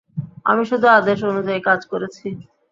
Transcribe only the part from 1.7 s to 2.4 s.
করেছি।